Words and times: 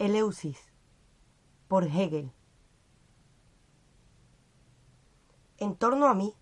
Eleusis 0.00 0.58
por 1.68 1.84
Hegel. 1.84 2.32
En 5.58 5.76
torno 5.76 6.06
a 6.06 6.14
mí, 6.14 6.34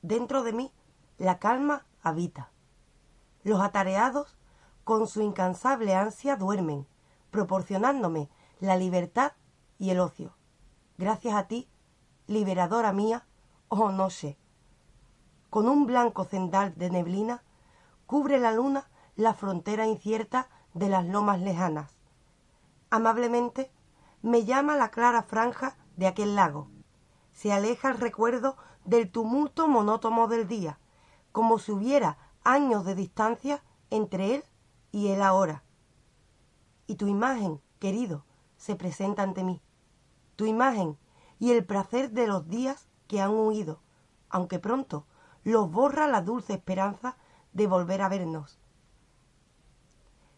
dentro 0.00 0.42
de 0.42 0.54
mí, 0.54 0.72
la 1.18 1.38
calma 1.38 1.84
habita. 2.00 2.52
Los 3.42 3.60
atareados, 3.60 4.38
con 4.82 5.06
su 5.08 5.20
incansable 5.20 5.94
ansia, 5.94 6.36
duermen, 6.36 6.86
proporcionándome 7.30 8.30
la 8.60 8.78
libertad 8.78 9.32
y 9.78 9.90
el 9.90 10.00
ocio. 10.00 10.34
Gracias 10.96 11.34
a 11.34 11.48
ti, 11.48 11.68
liberadora 12.26 12.94
mía, 12.94 13.26
oh 13.68 13.92
noche. 13.92 14.38
Con 15.50 15.68
un 15.68 15.84
blanco 15.84 16.24
cendal 16.24 16.72
de 16.76 16.88
neblina, 16.88 17.44
cubre 18.06 18.38
la 18.38 18.52
luna 18.52 18.88
la 19.16 19.34
frontera 19.34 19.86
incierta 19.86 20.48
de 20.72 20.88
las 20.88 21.04
lomas 21.04 21.42
lejanas 21.42 21.95
amablemente 22.90 23.70
me 24.22 24.44
llama 24.44 24.76
la 24.76 24.90
clara 24.90 25.22
franja 25.22 25.76
de 25.96 26.06
aquel 26.06 26.34
lago. 26.34 26.68
Se 27.32 27.52
aleja 27.52 27.90
el 27.90 27.98
recuerdo 27.98 28.56
del 28.84 29.10
tumulto 29.10 29.68
monótono 29.68 30.28
del 30.28 30.48
día, 30.48 30.78
como 31.32 31.58
si 31.58 31.72
hubiera 31.72 32.18
años 32.44 32.84
de 32.84 32.94
distancia 32.94 33.62
entre 33.90 34.36
él 34.36 34.44
y 34.92 35.08
él 35.08 35.22
ahora. 35.22 35.62
Y 36.86 36.96
tu 36.96 37.08
imagen, 37.08 37.60
querido, 37.78 38.24
se 38.56 38.76
presenta 38.76 39.22
ante 39.22 39.44
mí. 39.44 39.60
Tu 40.36 40.46
imagen 40.46 40.96
y 41.38 41.52
el 41.52 41.64
placer 41.64 42.10
de 42.10 42.26
los 42.26 42.48
días 42.48 42.88
que 43.06 43.20
han 43.20 43.34
huido, 43.34 43.80
aunque 44.28 44.58
pronto 44.58 45.06
los 45.44 45.70
borra 45.70 46.06
la 46.06 46.22
dulce 46.22 46.54
esperanza 46.54 47.16
de 47.52 47.66
volver 47.66 48.02
a 48.02 48.08
vernos. 48.08 48.58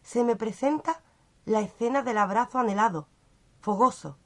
Se 0.03 0.23
me 0.23 0.35
presenta 0.35 1.01
la 1.49 1.61
escena 1.61 2.03
del 2.03 2.19
abrazo 2.19 2.59
anhelado, 2.59 3.07
fogoso. 3.59 4.19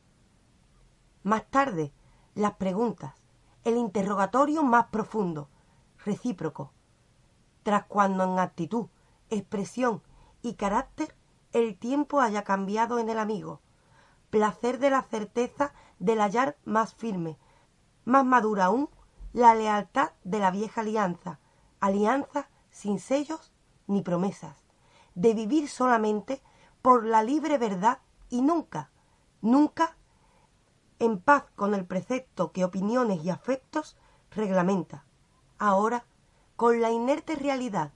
Más 1.24 1.50
tarde, 1.50 1.94
las 2.36 2.56
preguntas, 2.56 3.14
el 3.64 3.78
interrogatorio 3.78 4.62
más 4.62 4.88
profundo, 4.88 5.48
recíproco, 6.04 6.74
tras 7.64 7.86
cuando 7.86 8.26
en 8.26 8.40
actitud, 8.40 8.88
expresión 9.30 10.04
y 10.42 10.56
carácter 10.56 11.16
el 11.54 11.78
tiempo 11.78 12.20
haya 12.20 12.44
cambiado 12.44 13.00
en 13.00 13.08
el 13.08 13.18
amigo, 13.18 13.62
placer 14.30 14.78
de 14.80 14.90
la 14.90 15.04
certeza 15.04 15.74
del 16.00 16.20
hallar 16.20 16.58
más 16.66 16.94
firme, 16.94 17.38
más 18.04 18.26
madura 18.26 18.66
aún 18.66 18.90
la 19.32 19.56
lealtad 19.56 20.12
de 20.26 20.40
la 20.40 20.52
vieja 20.52 20.82
alianza, 20.82 21.40
alianza 21.80 22.50
sin 22.70 23.00
sellos 23.00 23.54
ni 23.88 24.02
promesas, 24.02 24.66
de 25.16 25.34
vivir 25.34 25.70
solamente 25.70 26.42
por 26.84 27.06
la 27.06 27.24
libre 27.24 27.58
verdad 27.58 28.00
y 28.30 28.42
nunca, 28.42 28.92
nunca 29.42 29.96
en 31.00 31.18
paz 31.18 31.46
con 31.56 31.74
el 31.74 31.86
precepto 31.86 32.52
que 32.52 32.66
opiniones 32.66 33.24
y 33.24 33.30
afectos 33.30 33.96
reglamenta. 34.32 35.06
Ahora, 35.58 36.06
con 36.58 36.82
la 36.82 36.92
inerte 36.92 37.36
realidad, 37.36 37.94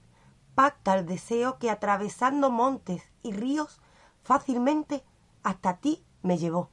pacta 0.54 0.96
el 0.96 1.04
deseo 1.04 1.58
que 1.58 1.70
atravesando 1.70 2.50
montes 2.50 3.02
y 3.22 3.32
ríos 3.32 3.82
fácilmente 4.22 5.04
hasta 5.42 5.76
ti 5.76 6.02
me 6.22 6.38
llevó. 6.38 6.70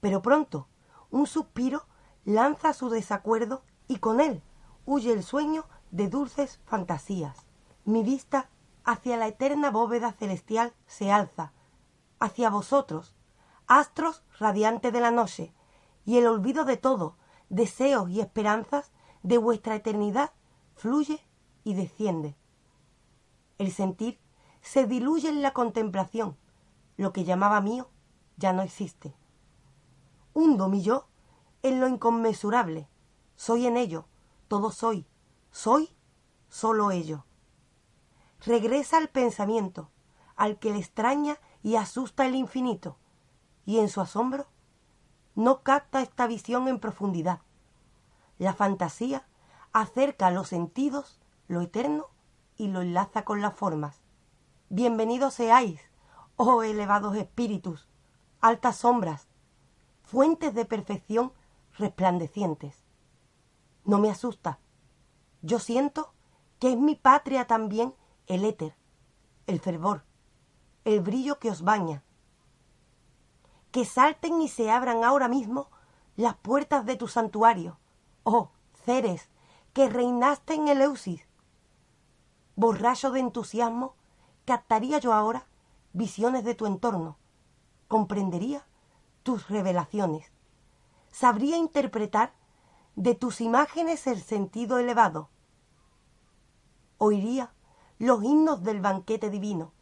Pero 0.00 0.22
pronto, 0.22 0.66
un 1.12 1.28
suspiro 1.28 1.86
lanza 2.24 2.72
su 2.72 2.88
desacuerdo 2.90 3.62
y 3.86 3.98
con 3.98 4.20
él 4.20 4.42
huye 4.86 5.12
el 5.12 5.22
sueño 5.22 5.66
de 5.92 6.08
dulces 6.08 6.58
fantasías. 6.64 7.46
Mi 7.84 8.02
vista 8.02 8.50
hacia 8.84 9.16
la 9.16 9.26
eterna 9.26 9.70
bóveda 9.70 10.12
celestial 10.12 10.74
se 10.86 11.10
alza, 11.10 11.52
hacia 12.20 12.50
vosotros, 12.50 13.14
astros 13.66 14.22
radiantes 14.38 14.92
de 14.92 15.00
la 15.00 15.10
noche, 15.10 15.52
y 16.04 16.18
el 16.18 16.26
olvido 16.26 16.64
de 16.64 16.76
todo, 16.76 17.16
deseos 17.48 18.10
y 18.10 18.20
esperanzas 18.20 18.92
de 19.22 19.38
vuestra 19.38 19.74
eternidad 19.74 20.32
fluye 20.74 21.26
y 21.64 21.74
desciende. 21.74 22.36
El 23.58 23.72
sentir 23.72 24.20
se 24.60 24.86
diluye 24.86 25.28
en 25.28 25.40
la 25.40 25.52
contemplación, 25.52 26.36
lo 26.96 27.12
que 27.12 27.24
llamaba 27.24 27.60
mío 27.60 27.90
ya 28.36 28.52
no 28.52 28.62
existe. 28.62 29.14
Hundo 30.34 30.68
mi 30.68 30.82
yo 30.82 31.08
en 31.62 31.80
lo 31.80 31.88
inconmensurable, 31.88 32.88
soy 33.36 33.66
en 33.66 33.78
ello, 33.78 34.06
todo 34.48 34.70
soy, 34.70 35.06
soy 35.50 35.96
solo 36.48 36.90
ello 36.90 37.24
regresa 38.46 38.98
al 38.98 39.08
pensamiento, 39.08 39.90
al 40.36 40.58
que 40.58 40.72
le 40.72 40.78
extraña 40.78 41.38
y 41.62 41.76
asusta 41.76 42.26
el 42.26 42.34
infinito, 42.34 42.98
y 43.64 43.78
en 43.78 43.88
su 43.88 44.00
asombro 44.00 44.46
no 45.34 45.62
capta 45.62 46.02
esta 46.02 46.26
visión 46.26 46.68
en 46.68 46.78
profundidad. 46.78 47.40
La 48.38 48.52
fantasía 48.52 49.26
acerca 49.72 50.28
a 50.28 50.30
los 50.30 50.48
sentidos 50.48 51.20
lo 51.48 51.60
eterno 51.60 52.08
y 52.56 52.68
lo 52.68 52.82
enlaza 52.82 53.24
con 53.24 53.40
las 53.40 53.54
formas. 53.54 54.00
Bienvenidos 54.68 55.34
seáis, 55.34 55.80
oh 56.36 56.62
elevados 56.62 57.16
espíritus, 57.16 57.88
altas 58.40 58.76
sombras, 58.76 59.28
fuentes 60.02 60.54
de 60.54 60.64
perfección 60.64 61.32
resplandecientes. 61.78 62.82
No 63.84 63.98
me 63.98 64.10
asusta. 64.10 64.58
Yo 65.42 65.58
siento 65.58 66.14
que 66.58 66.72
es 66.72 66.78
mi 66.78 66.94
patria 66.94 67.46
también 67.46 67.94
el 68.26 68.44
éter, 68.44 68.74
el 69.46 69.60
fervor, 69.60 70.04
el 70.84 71.00
brillo 71.00 71.38
que 71.38 71.50
os 71.50 71.62
baña. 71.62 72.02
Que 73.70 73.84
salten 73.84 74.40
y 74.40 74.48
se 74.48 74.70
abran 74.70 75.04
ahora 75.04 75.28
mismo 75.28 75.70
las 76.16 76.36
puertas 76.36 76.86
de 76.86 76.96
tu 76.96 77.08
santuario, 77.08 77.78
oh 78.22 78.50
Ceres, 78.84 79.28
que 79.72 79.88
reinaste 79.88 80.54
en 80.54 80.68
Eleusis. 80.68 81.26
Borracho 82.56 83.10
de 83.10 83.20
entusiasmo, 83.20 83.96
captaría 84.44 84.98
yo 84.98 85.12
ahora 85.12 85.46
visiones 85.92 86.44
de 86.44 86.54
tu 86.54 86.66
entorno, 86.66 87.18
comprendería 87.88 88.66
tus 89.22 89.48
revelaciones, 89.48 90.32
sabría 91.10 91.56
interpretar 91.56 92.34
de 92.96 93.14
tus 93.14 93.40
imágenes 93.40 94.06
el 94.06 94.22
sentido 94.22 94.78
elevado, 94.78 95.30
oiría 96.98 97.52
los 97.98 98.22
himnos 98.22 98.62
del 98.62 98.80
banquete 98.80 99.30
divino, 99.30 99.72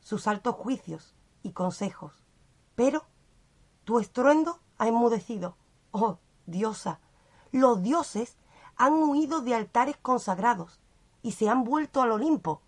sus 0.00 0.26
altos 0.26 0.54
juicios 0.54 1.14
y 1.42 1.52
consejos. 1.52 2.24
Pero 2.74 3.04
tu 3.84 3.98
estruendo 3.98 4.60
ha 4.78 4.88
enmudecido. 4.88 5.56
Oh, 5.90 6.18
diosa, 6.46 7.00
los 7.50 7.82
dioses 7.82 8.36
han 8.76 8.94
huido 8.94 9.42
de 9.42 9.54
altares 9.54 9.96
consagrados 9.96 10.80
y 11.22 11.32
se 11.32 11.48
han 11.48 11.64
vuelto 11.64 12.02
al 12.02 12.12
Olimpo. 12.12 12.62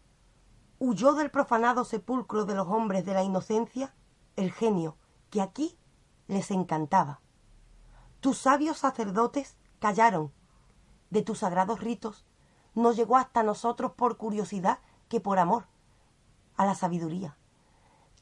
Huyó 0.78 1.14
del 1.14 1.30
profanado 1.30 1.84
sepulcro 1.84 2.44
de 2.44 2.54
los 2.54 2.68
hombres 2.68 3.04
de 3.04 3.14
la 3.14 3.22
inocencia 3.22 3.94
el 4.36 4.52
genio 4.52 4.96
que 5.30 5.40
aquí 5.40 5.76
les 6.26 6.50
encantaba. 6.50 7.20
Tus 8.20 8.38
sabios 8.38 8.78
sacerdotes 8.78 9.56
callaron. 9.78 10.32
De 11.10 11.22
tus 11.22 11.40
sagrados 11.40 11.80
ritos 11.80 12.24
no 12.74 12.92
llegó 12.92 13.16
hasta 13.16 13.42
nosotros 13.42 13.92
por 13.92 14.16
curiosidad 14.16 14.78
que 15.14 15.20
por 15.20 15.38
amor 15.38 15.66
a 16.56 16.66
la 16.66 16.74
sabiduría. 16.74 17.36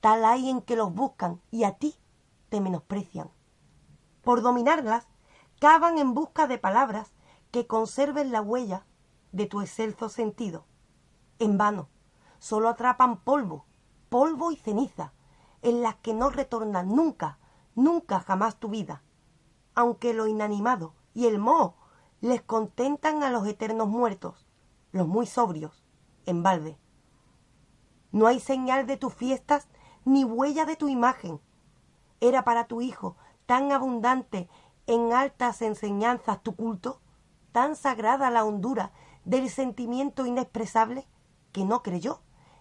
Tal 0.03 0.27
hay 0.27 0.50
en 0.50 0.61
que 0.61 0.77
los 0.77 0.93
buscan 0.93 1.41
y 1.50 1.65
a 1.65 1.79
ti 1.79 1.97
te 2.50 2.61
menosprecian. 2.61 3.31
Por 4.21 4.43
dominarlas, 4.43 5.09
cavan 5.59 5.97
en 5.97 6.12
busca 6.12 6.47
de 6.47 6.59
palabras 6.59 7.15
que 7.50 7.67
conserven 7.67 8.31
la 8.31 8.43
huella 8.43 8.85
de 9.33 9.47
tu 9.47 9.62
excelso 9.62 10.11
sentido. 10.11 10.67
En 11.39 11.56
vano, 11.56 11.89
solo 12.39 12.69
atrapan 12.69 13.21
polvo, 13.21 13.65
polvo 14.11 14.53
y 14.53 14.56
ceniza, 14.56 15.15
en 15.62 15.81
las 15.81 15.94
que 15.94 16.12
no 16.12 16.29
retorna 16.29 16.83
nunca, 16.83 17.39
nunca 17.75 18.21
jamás 18.21 18.61
tu 18.61 18.69
vida, 18.69 19.03
aunque 19.75 20.12
lo 20.12 20.27
inanimado 20.27 20.93
y 21.15 21.25
el 21.25 21.39
moho 21.39 21.75
les 22.21 22.43
contentan 22.43 23.23
a 23.23 23.31
los 23.31 23.47
eternos 23.47 23.89
muertos, 23.89 24.47
los 24.91 25.09
muy 25.09 25.25
sobrios, 25.25 25.83
en 26.27 26.43
balde. 26.43 26.81
No 28.12 28.26
hay 28.26 28.41
señal 28.41 28.87
de 28.87 28.97
tus 28.97 29.14
fiestas 29.14 29.69
ni 30.05 30.25
huella 30.25 30.64
de 30.67 30.76
tu 30.76 30.88
imagen. 30.88 31.41
Era 32.20 32.44
para 32.44 32.67
tu 32.67 32.81
hijo 32.81 33.17
tan 33.47 33.73
abundante 33.73 34.49
en 34.87 35.12
altas 35.12 35.62
enseñanzas 35.62 36.43
tu 36.43 36.55
culto, 36.55 37.00
tan 37.53 37.75
sagrada 37.76 38.31
la 38.31 38.44
hondura 38.44 38.93
del 39.25 39.49
sentimiento 39.49 40.26
inexpresable, 40.26 41.06
que 41.53 41.64
no 41.64 41.82
creyó, 41.82 42.20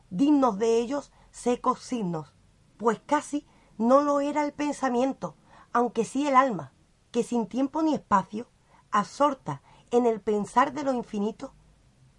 dignos 0.09 0.57
de 0.57 0.77
ellos 0.77 1.11
secos 1.31 1.79
signos, 1.79 2.33
pues 2.77 2.99
casi 3.05 3.45
no 3.77 4.01
lo 4.01 4.19
era 4.19 4.43
el 4.43 4.53
pensamiento, 4.53 5.35
aunque 5.73 6.05
sí 6.05 6.27
el 6.27 6.35
alma, 6.35 6.73
que 7.11 7.23
sin 7.23 7.47
tiempo 7.47 7.81
ni 7.81 7.93
espacio, 7.93 8.47
absorta 8.91 9.61
en 9.91 10.05
el 10.05 10.21
pensar 10.21 10.73
de 10.73 10.83
lo 10.83 10.93
infinito, 10.93 11.53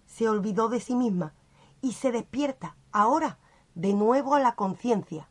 se 0.05 0.27
olvidó 0.27 0.69
de 0.69 0.79
sí 0.79 0.95
misma 0.95 1.33
y 1.81 1.93
se 1.93 2.11
despierta 2.11 2.75
ahora 2.93 3.39
de 3.75 3.93
nuevo 3.93 4.35
a 4.35 4.39
la 4.39 4.55
conciencia. 4.55 5.29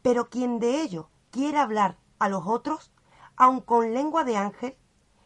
Pero 0.00 0.30
quien 0.30 0.58
de 0.58 0.80
ello 0.80 1.10
quiera 1.30 1.62
hablar 1.62 1.98
a 2.18 2.28
los 2.28 2.46
otros, 2.46 2.92
aun 3.36 3.60
con 3.60 3.92
lengua 3.92 4.24
de 4.24 4.36
ángel, 4.36 4.78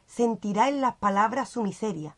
sentirá 0.07 0.69
en 0.69 0.81
las 0.81 0.97
palabras 0.97 1.51
su 1.51 1.63
miseria, 1.63 2.17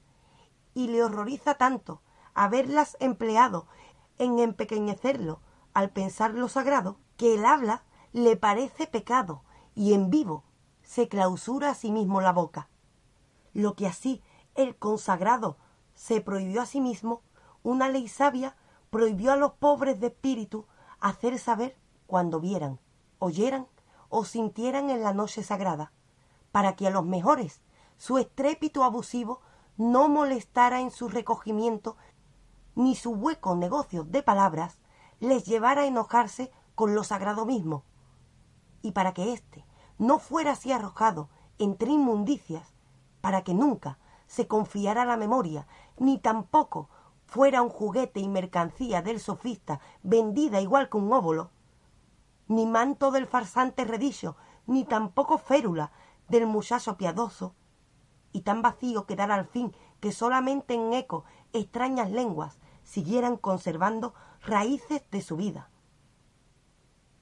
y 0.72 0.88
le 0.88 1.02
horroriza 1.02 1.54
tanto 1.54 2.00
haberlas 2.32 2.96
empleado 3.00 3.66
en 4.18 4.38
empequeñecerlo 4.38 5.40
al 5.74 5.90
pensar 5.90 6.32
lo 6.32 6.48
sagrado, 6.48 6.98
que 7.16 7.34
el 7.34 7.44
habla 7.44 7.84
le 8.12 8.36
parece 8.36 8.86
pecado 8.86 9.42
y 9.74 9.94
en 9.94 10.10
vivo 10.10 10.44
se 10.82 11.08
clausura 11.08 11.70
a 11.70 11.74
sí 11.74 11.90
mismo 11.90 12.20
la 12.20 12.32
boca. 12.32 12.68
Lo 13.52 13.74
que 13.74 13.86
así 13.86 14.22
el 14.54 14.76
consagrado 14.76 15.56
se 15.94 16.20
prohibió 16.20 16.62
a 16.62 16.66
sí 16.66 16.80
mismo, 16.80 17.22
una 17.62 17.88
ley 17.88 18.08
sabia 18.08 18.56
prohibió 18.90 19.32
a 19.32 19.36
los 19.36 19.52
pobres 19.52 20.00
de 20.00 20.08
espíritu 20.08 20.66
hacer 20.98 21.38
saber 21.38 21.76
cuando 22.06 22.40
vieran, 22.40 22.80
oyeran 23.20 23.68
o 24.08 24.24
sintieran 24.24 24.90
en 24.90 25.02
la 25.02 25.14
noche 25.14 25.44
sagrada, 25.44 25.92
para 26.50 26.74
que 26.74 26.88
a 26.88 26.90
los 26.90 27.04
mejores 27.04 27.62
su 27.96 28.18
estrépito 28.18 28.82
abusivo 28.82 29.40
no 29.76 30.08
molestara 30.08 30.80
en 30.80 30.90
su 30.90 31.08
recogimiento 31.08 31.96
ni 32.74 32.96
su 32.96 33.12
hueco 33.12 33.54
negocio 33.54 34.04
de 34.04 34.22
palabras 34.22 34.78
les 35.20 35.44
llevara 35.44 35.82
a 35.82 35.86
enojarse 35.86 36.50
con 36.74 36.94
lo 36.94 37.04
sagrado 37.04 37.46
mismo, 37.46 37.84
y 38.82 38.92
para 38.92 39.14
que 39.14 39.32
éste 39.32 39.64
no 39.98 40.18
fuera 40.18 40.52
así 40.52 40.72
arrojado 40.72 41.28
entre 41.58 41.90
inmundicias, 41.90 42.74
para 43.20 43.42
que 43.42 43.54
nunca 43.54 43.98
se 44.26 44.48
confiara 44.48 45.04
la 45.04 45.16
memoria, 45.16 45.66
ni 45.98 46.18
tampoco 46.18 46.88
fuera 47.30 47.62
un 47.62 47.68
juguete 47.68 48.18
y 48.18 48.28
mercancía 48.28 49.02
del 49.02 49.20
sofista 49.20 49.80
vendida 50.02 50.60
igual 50.60 50.90
que 50.90 50.96
un 50.96 51.12
óvulo, 51.12 51.50
ni 52.48 52.66
manto 52.66 53.12
del 53.12 53.26
farsante 53.26 53.84
redillo, 53.84 54.34
ni 54.66 54.84
tampoco 54.84 55.38
férula 55.38 55.92
del 56.28 56.48
muchacho 56.48 56.96
piadoso, 56.96 57.54
y 58.32 58.40
tan 58.40 58.62
vacío 58.62 59.06
quedara 59.06 59.36
al 59.36 59.46
fin 59.46 59.72
que 60.00 60.10
solamente 60.10 60.74
en 60.74 60.92
eco 60.92 61.24
extrañas 61.52 62.10
lenguas 62.10 62.58
siguieran 62.82 63.36
conservando 63.36 64.12
raíces 64.42 65.04
de 65.12 65.22
su 65.22 65.36
vida. 65.36 65.70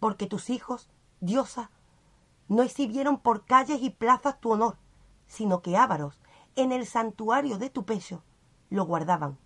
Porque 0.00 0.26
tus 0.26 0.48
hijos, 0.48 0.88
diosa, 1.20 1.70
no 2.48 2.62
exhibieron 2.62 3.18
por 3.18 3.44
calles 3.44 3.82
y 3.82 3.90
plazas 3.90 4.40
tu 4.40 4.52
honor, 4.52 4.78
sino 5.26 5.60
que 5.60 5.76
ávaros, 5.76 6.22
en 6.56 6.72
el 6.72 6.86
santuario 6.86 7.58
de 7.58 7.68
tu 7.68 7.84
pecho, 7.84 8.22
lo 8.70 8.86
guardaban. 8.86 9.38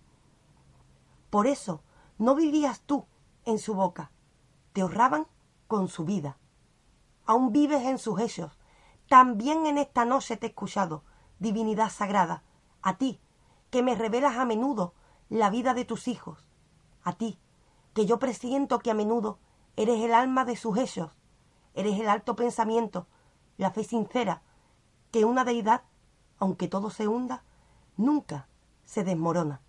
Por 1.33 1.47
eso 1.47 1.81
no 2.19 2.35
vivías 2.35 2.81
tú 2.81 3.07
en 3.45 3.57
su 3.57 3.73
boca, 3.73 4.11
te 4.71 4.83
honraban 4.83 5.25
con 5.67 5.87
su 5.87 6.05
vida. 6.05 6.37
Aún 7.25 7.51
vives 7.51 7.81
en 7.87 7.97
sus 7.97 8.19
hechos, 8.19 8.59
también 9.09 9.65
en 9.65 9.79
esta 9.79 10.05
noche 10.05 10.37
te 10.37 10.45
he 10.45 10.49
escuchado, 10.49 11.03
divinidad 11.39 11.89
sagrada, 11.89 12.43
a 12.83 12.99
ti, 12.99 13.19
que 13.71 13.81
me 13.81 13.95
revelas 13.95 14.37
a 14.37 14.45
menudo 14.45 14.93
la 15.27 15.49
vida 15.49 15.73
de 15.73 15.85
tus 15.85 16.07
hijos, 16.07 16.47
a 17.03 17.13
ti, 17.13 17.39
que 17.95 18.05
yo 18.05 18.19
presiento 18.19 18.77
que 18.77 18.91
a 18.91 18.93
menudo 18.93 19.39
eres 19.75 20.03
el 20.03 20.13
alma 20.13 20.45
de 20.45 20.55
sus 20.55 20.77
hechos, 20.77 21.17
eres 21.73 21.99
el 21.99 22.09
alto 22.09 22.35
pensamiento, 22.35 23.07
la 23.57 23.71
fe 23.71 23.83
sincera, 23.83 24.43
que 25.09 25.25
una 25.25 25.43
deidad, 25.45 25.81
aunque 26.37 26.67
todo 26.67 26.91
se 26.91 27.07
hunda, 27.07 27.43
nunca 27.97 28.47
se 28.85 29.03
desmorona. 29.03 29.61